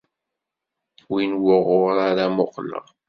Win 1.11 1.31
wuɣur 1.43 1.95
ara 2.09 2.25
muqleɣ. 2.35 2.85